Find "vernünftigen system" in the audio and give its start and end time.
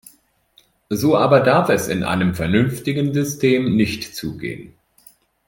2.33-3.75